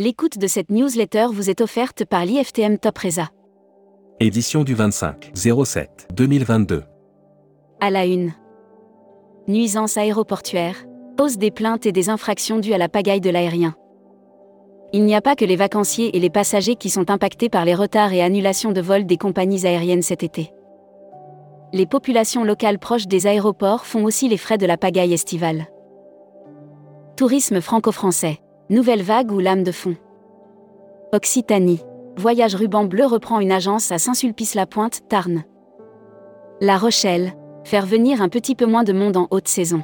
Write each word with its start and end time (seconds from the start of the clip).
L'écoute 0.00 0.38
de 0.38 0.46
cette 0.46 0.70
newsletter 0.70 1.26
vous 1.32 1.50
est 1.50 1.60
offerte 1.60 2.04
par 2.04 2.24
l'IFTM 2.24 2.78
Top 2.78 2.98
Reza. 2.98 3.30
Édition 4.20 4.62
du 4.62 4.72
25 4.72 5.32
07 5.34 6.06
2022. 6.14 6.84
À 7.80 7.90
la 7.90 8.06
une. 8.06 8.32
Nuisance 9.48 9.96
aéroportuaire. 9.96 10.76
Hausse 11.20 11.36
des 11.36 11.50
plaintes 11.50 11.84
et 11.84 11.90
des 11.90 12.10
infractions 12.10 12.60
dues 12.60 12.74
à 12.74 12.78
la 12.78 12.88
pagaille 12.88 13.20
de 13.20 13.28
l'aérien. 13.28 13.74
Il 14.92 15.04
n'y 15.04 15.16
a 15.16 15.20
pas 15.20 15.34
que 15.34 15.44
les 15.44 15.56
vacanciers 15.56 16.16
et 16.16 16.20
les 16.20 16.30
passagers 16.30 16.76
qui 16.76 16.90
sont 16.90 17.10
impactés 17.10 17.48
par 17.48 17.64
les 17.64 17.74
retards 17.74 18.12
et 18.12 18.22
annulations 18.22 18.70
de 18.70 18.80
vols 18.80 19.04
des 19.04 19.16
compagnies 19.16 19.66
aériennes 19.66 20.02
cet 20.02 20.22
été. 20.22 20.52
Les 21.72 21.86
populations 21.86 22.44
locales 22.44 22.78
proches 22.78 23.08
des 23.08 23.26
aéroports 23.26 23.84
font 23.84 24.04
aussi 24.04 24.28
les 24.28 24.38
frais 24.38 24.58
de 24.58 24.66
la 24.66 24.76
pagaille 24.76 25.12
estivale. 25.12 25.66
Tourisme 27.16 27.60
franco-français. 27.60 28.38
Nouvelle 28.70 29.02
vague 29.02 29.32
ou 29.32 29.40
lame 29.40 29.62
de 29.62 29.72
fond 29.72 29.96
Occitanie. 31.12 31.80
Voyage 32.18 32.54
ruban 32.54 32.84
bleu 32.84 33.06
reprend 33.06 33.40
une 33.40 33.52
agence 33.52 33.90
à 33.92 33.98
Saint-Sulpice-la-Pointe, 33.98 35.08
Tarn. 35.08 35.44
La 36.60 36.76
Rochelle. 36.76 37.32
Faire 37.64 37.86
venir 37.86 38.20
un 38.20 38.28
petit 38.28 38.54
peu 38.54 38.66
moins 38.66 38.84
de 38.84 38.92
monde 38.92 39.16
en 39.16 39.26
haute 39.30 39.48
saison. 39.48 39.82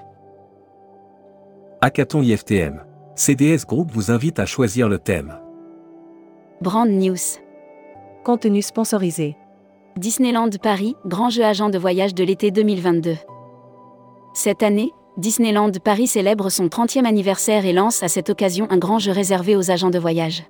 Hackathon 1.80 2.20
IFTM. 2.20 2.82
CDS 3.14 3.64
Group 3.66 3.90
vous 3.90 4.10
invite 4.10 4.38
à 4.38 4.44
choisir 4.44 4.88
le 4.88 4.98
thème. 4.98 5.38
Brand 6.60 6.88
News. 6.88 7.16
Contenu 8.22 8.60
sponsorisé. 8.60 9.36
Disneyland 9.96 10.50
Paris, 10.62 10.94
grand 11.06 11.30
jeu 11.30 11.44
agent 11.44 11.70
de 11.70 11.78
voyage 11.78 12.14
de 12.14 12.24
l'été 12.24 12.50
2022. 12.50 13.14
Cette 14.34 14.62
année, 14.62 14.92
Disneyland 15.16 15.70
Paris 15.84 16.08
célèbre 16.08 16.50
son 16.50 16.66
30e 16.66 17.04
anniversaire 17.04 17.64
et 17.66 17.72
lance 17.72 18.02
à 18.02 18.08
cette 18.08 18.30
occasion 18.30 18.66
un 18.70 18.78
grand 18.78 18.98
jeu 18.98 19.12
réservé 19.12 19.54
aux 19.54 19.70
agents 19.70 19.90
de 19.90 19.98
voyage. 19.98 20.42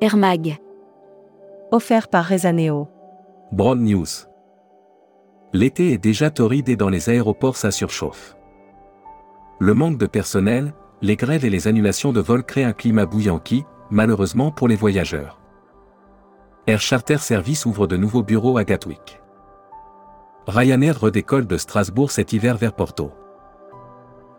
Air 0.00 0.16
Mag. 0.16 0.58
Offert 1.72 2.06
par 2.06 2.24
Rezaneo. 2.24 2.86
Broad 3.50 3.80
News. 3.80 4.06
L'été 5.52 5.92
est 5.92 5.98
déjà 5.98 6.30
torride 6.30 6.68
et 6.68 6.76
dans 6.76 6.88
les 6.88 7.10
aéroports 7.10 7.56
ça 7.56 7.72
surchauffe. 7.72 8.36
Le 9.58 9.74
manque 9.74 9.98
de 9.98 10.06
personnel, 10.06 10.72
les 11.02 11.16
grèves 11.16 11.44
et 11.44 11.50
les 11.50 11.66
annulations 11.66 12.12
de 12.12 12.20
vols 12.20 12.44
créent 12.44 12.62
un 12.62 12.72
climat 12.72 13.06
bouillant 13.06 13.40
qui, 13.40 13.64
malheureusement 13.90 14.52
pour 14.52 14.68
les 14.68 14.76
voyageurs. 14.76 15.40
Air 16.68 16.80
Charter 16.80 17.18
Service 17.18 17.66
ouvre 17.66 17.88
de 17.88 17.96
nouveaux 17.96 18.22
bureaux 18.22 18.56
à 18.56 18.62
Gatwick. 18.62 19.20
Ryanair 20.46 21.00
redécolle 21.00 21.48
de 21.48 21.56
Strasbourg 21.56 22.12
cet 22.12 22.32
hiver 22.32 22.56
vers 22.56 22.74
Porto. 22.74 23.10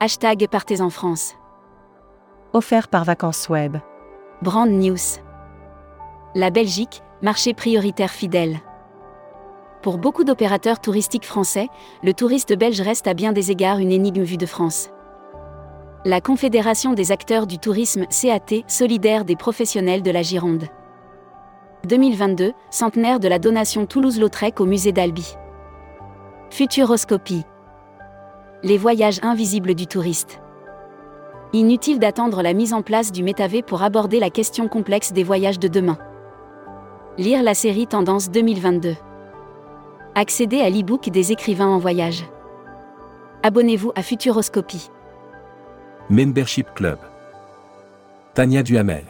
Hashtag 0.01 0.47
Partez 0.47 0.79
en 0.79 0.89
France. 0.89 1.35
Offert 2.53 2.87
par 2.87 3.03
Vacances 3.03 3.49
Web. 3.49 3.75
Brand 4.41 4.69
News. 4.69 5.19
La 6.35 6.51
Belgique, 6.51 7.03
marché 7.21 7.53
prioritaire 7.53 8.09
fidèle. 8.09 8.59
Pour 9.81 9.97
beaucoup 9.97 10.23
d'opérateurs 10.23 10.79
touristiques 10.79 11.25
français, 11.25 11.67
le 12.01 12.13
touriste 12.13 12.57
belge 12.57 12.79
reste 12.79 13.07
à 13.07 13.13
bien 13.13 13.33
des 13.33 13.51
égards 13.51 13.79
une 13.79 13.91
énigme 13.91 14.23
vue 14.23 14.37
de 14.37 14.45
France. 14.45 14.89
La 16.05 16.21
Confédération 16.21 16.93
des 16.93 17.11
acteurs 17.11 17.45
du 17.45 17.59
tourisme 17.59 18.05
CAT, 18.05 18.63
solidaire 18.67 19.25
des 19.25 19.35
professionnels 19.35 20.01
de 20.01 20.11
la 20.11 20.21
Gironde. 20.21 20.69
2022, 21.89 22.53
centenaire 22.69 23.19
de 23.19 23.27
la 23.27 23.37
donation 23.37 23.85
Toulouse-Lautrec 23.85 24.61
au 24.61 24.65
musée 24.65 24.93
d'Albi. 24.93 25.35
Futuroscopie. 26.51 27.43
Les 28.61 28.77
voyages 28.77 29.21
invisibles 29.23 29.73
du 29.73 29.87
touriste. 29.87 30.41
Inutile 31.53 31.97
d'attendre 31.97 32.41
la 32.41 32.51
mise 32.53 32.73
en 32.73 32.81
place 32.81 33.13
du 33.13 33.23
métavé 33.23 33.61
pour 33.61 33.83
aborder 33.83 34.19
la 34.19 34.29
question 34.29 34.67
complexe 34.67 35.13
des 35.13 35.23
voyages 35.23 35.59
de 35.59 35.69
demain. 35.69 35.97
Lire 37.17 37.41
la 37.41 37.53
série 37.53 37.87
Tendance 37.87 38.29
2022. 38.31 38.95
Accéder 40.13 40.59
à 40.59 40.69
l'e-book 40.69 41.09
des 41.09 41.31
écrivains 41.31 41.69
en 41.69 41.77
voyage. 41.77 42.25
Abonnez-vous 43.43 43.93
à 43.95 44.03
Futuroscopie. 44.03 44.91
Membership 46.09 46.67
Club. 46.75 46.99
Tania 48.33 48.61
Duhamel. 48.61 49.05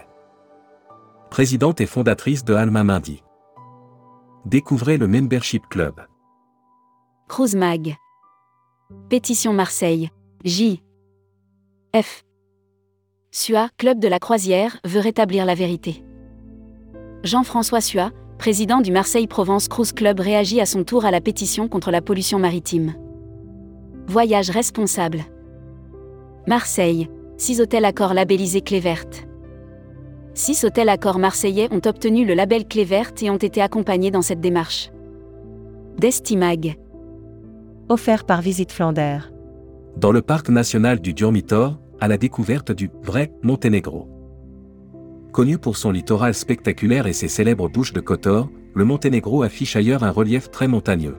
Présidente 1.32 1.82
et 1.82 1.88
fondatrice 1.88 2.46
de 2.46 2.54
Alma 2.54 2.84
Mindy. 2.84 3.24
Découvrez 4.46 4.98
le 4.98 5.08
Membership 5.08 5.68
Club. 5.70 5.96
Cruise 7.28 7.56
Mag. 7.56 7.96
Pétition 9.10 9.54
Marseille. 9.54 10.10
J. 10.44 10.84
F. 11.96 12.24
SUA, 13.32 13.70
Club 13.78 14.00
de 14.00 14.08
la 14.08 14.20
Croisière, 14.20 14.78
veut 14.84 15.00
rétablir 15.00 15.46
la 15.46 15.56
vérité. 15.56 16.04
Jean-François 17.24 17.82
Sua, 17.82 18.12
président 18.38 18.82
du 18.82 18.92
Marseille-Provence 18.92 19.68
Cruise 19.68 19.94
Club, 19.94 20.20
réagit 20.20 20.62
à 20.62 20.68
son 20.68 20.84
tour 20.84 21.06
à 21.06 21.12
la 21.12 21.22
pétition 21.22 21.68
contre 21.68 21.90
la 21.90 22.02
pollution 22.02 22.38
maritime. 22.38 22.94
Voyage 24.08 24.50
responsable. 24.50 25.22
Marseille. 26.48 27.10
6 27.38 27.62
hôtels 27.62 27.86
accords 27.86 28.14
labellisés 28.14 28.62
Clé 28.62 28.80
verte. 28.80 29.28
6 30.34 30.66
hôtels 30.66 30.90
accords 30.90 31.20
marseillais 31.20 31.68
ont 31.72 31.82
obtenu 31.86 32.26
le 32.26 32.34
label 32.34 32.68
Clé 32.68 32.86
verte 32.86 33.22
et 33.24 33.30
ont 33.30 33.38
été 33.38 33.62
accompagnés 33.62 34.12
dans 34.12 34.24
cette 34.24 34.42
démarche. 34.42 34.92
Destimag 35.98 36.78
offert 37.90 38.24
par 38.24 38.42
Visite 38.42 38.72
Flandère. 38.72 39.32
Dans 39.98 40.12
le 40.12 40.22
parc 40.22 40.50
national 40.50 41.02
du 41.02 41.14
Durmitor, 41.14 41.80
à 42.00 42.08
la 42.08 42.18
découverte 42.18 42.72
du 42.72 42.90
vrai 43.02 43.34
Monténégro. 43.42 44.08
Connu 45.34 45.58
pour 45.58 45.76
son 45.76 45.92
littoral 45.92 46.34
spectaculaire 46.34 47.08
et 47.08 47.14
ses 47.14 47.28
célèbres 47.28 47.68
bouches 47.68 47.94
de 47.94 48.00
Kotor, 48.00 48.50
le 48.76 48.86
Monténégro 48.86 49.42
affiche 49.42 49.76
ailleurs 49.76 50.04
un 50.04 50.12
relief 50.12 50.52
très 50.52 50.68
montagneux. 50.68 51.18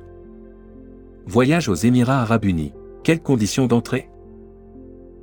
Voyage 1.27 1.69
aux 1.69 1.75
Émirats 1.75 2.23
arabes 2.23 2.45
unis. 2.45 2.73
Quelles 3.03 3.23
conditions 3.23 3.67
d'entrée? 3.67 4.09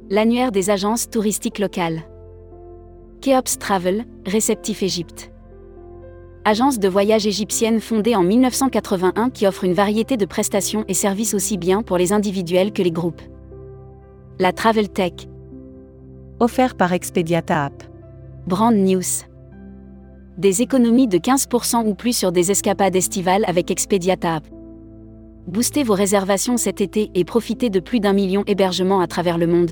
L'annuaire 0.09 0.51
des 0.51 0.69
agences 0.69 1.09
touristiques 1.09 1.59
locales. 1.59 2.01
Keops 3.21 3.57
Travel, 3.57 4.05
réceptif 4.25 4.83
Égypte 4.83 5.31
agence 6.47 6.79
de 6.79 6.87
voyage 6.87 7.27
égyptienne 7.27 7.81
fondée 7.81 8.15
en 8.15 8.23
1981 8.23 9.29
qui 9.31 9.45
offre 9.47 9.65
une 9.65 9.73
variété 9.73 10.15
de 10.15 10.25
prestations 10.25 10.85
et 10.87 10.93
services 10.93 11.33
aussi 11.33 11.57
bien 11.57 11.81
pour 11.81 11.97
les 11.97 12.13
individuels 12.13 12.71
que 12.71 12.81
les 12.81 12.91
groupes. 12.91 13.21
La 14.39 14.53
Travel 14.53 14.87
Tech. 14.87 15.11
Offert 16.39 16.75
par 16.75 16.93
Expediata 16.93 17.65
App. 17.65 17.83
Brand 18.47 18.73
News. 18.73 19.25
Des 20.37 20.61
économies 20.61 21.09
de 21.09 21.17
15% 21.17 21.85
ou 21.85 21.95
plus 21.95 22.15
sur 22.15 22.31
des 22.31 22.49
escapades 22.49 22.95
estivales 22.95 23.43
avec 23.45 23.69
Expediata 23.69 24.35
App. 24.35 24.47
Boostez 25.47 25.83
vos 25.83 25.95
réservations 25.95 26.55
cet 26.55 26.79
été 26.79 27.11
et 27.13 27.25
profitez 27.25 27.69
de 27.69 27.81
plus 27.81 27.99
d'un 27.99 28.13
million 28.13 28.43
d'hébergements 28.43 29.01
à 29.01 29.07
travers 29.07 29.37
le 29.37 29.47
monde. 29.47 29.71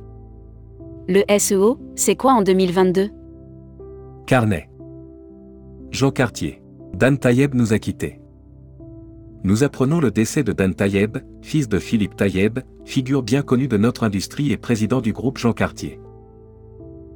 Le 1.08 1.24
SEO, 1.40 1.80
c'est 1.96 2.18
quoi 2.18 2.34
en 2.34 2.42
2022 2.42 3.12
Carnet. 4.28 4.68
Jean 5.92 6.12
Cartier. 6.12 6.65
Dan 6.96 7.18
Tayeb 7.18 7.54
nous 7.56 7.74
a 7.74 7.78
quittés. 7.78 8.22
Nous 9.44 9.66
apprenons 9.66 10.00
le 10.00 10.12
décès 10.12 10.44
de 10.44 10.54
Dan 10.54 10.74
Tayeb, 10.74 11.18
fils 11.42 11.68
de 11.68 11.78
Philippe 11.78 12.16
Tayeb, 12.16 12.60
figure 12.86 13.22
bien 13.22 13.42
connue 13.42 13.68
de 13.68 13.76
notre 13.76 14.06
industrie 14.06 14.54
et 14.54 14.58
président 14.58 15.02
du 15.02 15.12
groupe 15.12 15.38
Jean 15.38 15.52
Cartier. 15.52 16.00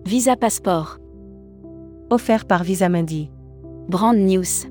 Visa 0.05 0.35
Passeport. 0.35 0.97
Offert 2.09 2.45
par 2.45 2.65
Visamundi. 2.65 3.29
Brand 3.87 4.17
News. 4.17 4.67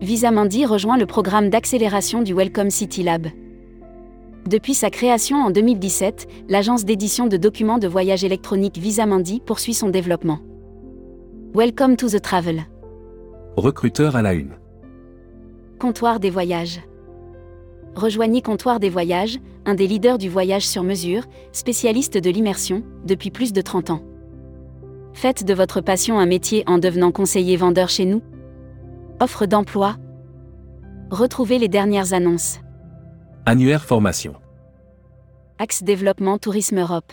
Visamundi 0.00 0.64
rejoint 0.64 0.96
le 0.96 1.06
programme 1.06 1.50
d'accélération 1.50 2.22
du 2.22 2.34
Welcome 2.34 2.70
City 2.70 3.02
Lab. 3.02 3.26
Depuis 4.48 4.74
sa 4.74 4.90
création 4.90 5.38
en 5.38 5.50
2017, 5.50 6.28
l'agence 6.48 6.84
d'édition 6.84 7.26
de 7.26 7.36
documents 7.36 7.78
de 7.78 7.88
voyage 7.88 8.22
électronique 8.22 8.78
Visamundi 8.78 9.42
poursuit 9.44 9.74
son 9.74 9.88
développement. 9.88 10.38
Welcome 11.52 11.96
to 11.96 12.08
the 12.08 12.22
Travel. 12.22 12.64
Recruteur 13.58 14.14
à 14.14 14.22
la 14.22 14.34
une. 14.34 14.52
Comptoir 15.80 16.20
des 16.20 16.30
voyages. 16.30 16.80
Rejoignez 17.96 18.40
Comptoir 18.40 18.78
des 18.78 18.88
voyages, 18.88 19.40
un 19.66 19.74
des 19.74 19.88
leaders 19.88 20.16
du 20.16 20.28
voyage 20.28 20.64
sur 20.64 20.84
mesure, 20.84 21.24
spécialiste 21.50 22.16
de 22.18 22.30
l'immersion, 22.30 22.84
depuis 23.04 23.32
plus 23.32 23.52
de 23.52 23.60
30 23.60 23.90
ans. 23.90 24.02
Faites 25.12 25.44
de 25.44 25.54
votre 25.54 25.80
passion 25.80 26.20
un 26.20 26.26
métier 26.26 26.62
en 26.68 26.78
devenant 26.78 27.10
conseiller 27.10 27.56
vendeur 27.56 27.88
chez 27.88 28.04
nous. 28.04 28.22
Offre 29.18 29.44
d'emploi. 29.46 29.96
Retrouvez 31.10 31.58
les 31.58 31.66
dernières 31.66 32.12
annonces. 32.12 32.60
Annuaire 33.44 33.84
formation. 33.84 34.34
Axe 35.58 35.82
développement 35.82 36.38
Tourisme 36.38 36.78
Europe 36.78 37.12